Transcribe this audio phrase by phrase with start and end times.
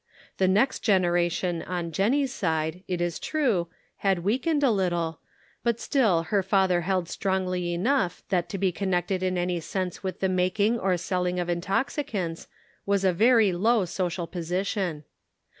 [0.37, 3.67] The next generation on Jennie's side, it is true,
[3.97, 5.19] had weakened a little,
[5.61, 10.19] but still her father held strongly enough tl«at to be connected in any sense with
[10.19, 12.47] the making or selling of intoxicants
[12.83, 15.03] was a very low social position.